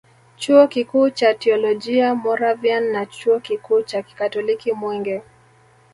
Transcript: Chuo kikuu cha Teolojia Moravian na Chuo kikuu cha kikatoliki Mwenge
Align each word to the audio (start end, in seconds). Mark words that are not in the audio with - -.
Chuo 0.37 0.67
kikuu 0.67 1.09
cha 1.09 1.33
Teolojia 1.33 2.15
Moravian 2.15 2.83
na 2.91 3.05
Chuo 3.05 3.39
kikuu 3.39 3.81
cha 3.81 4.01
kikatoliki 4.03 4.73
Mwenge 4.73 5.21